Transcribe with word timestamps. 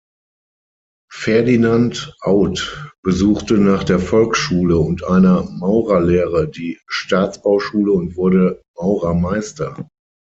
Ferdinand 1.11 2.15
Auth 2.21 2.89
besuchte 3.03 3.59
nach 3.59 3.83
der 3.83 3.99
Volksschule 3.99 4.79
und 4.79 5.03
einer 5.03 5.43
Maurerlehre 5.43 6.49
die 6.49 6.79
Staatsbauschule 6.87 7.91
und 7.91 8.15
wurde 8.15 8.63
Maurermeister. 8.75 9.87